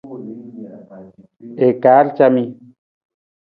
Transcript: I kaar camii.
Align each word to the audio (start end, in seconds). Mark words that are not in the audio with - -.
I 1.65 1.69
kaar 1.83 2.05
camii. 2.17 2.49